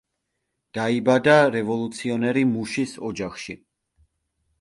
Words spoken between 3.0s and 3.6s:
ოჯახში.